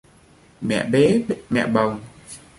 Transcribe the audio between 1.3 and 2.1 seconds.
mẹ bồng